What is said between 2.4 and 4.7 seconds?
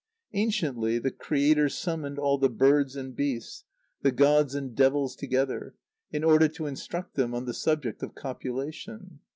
birds and beasts, the gods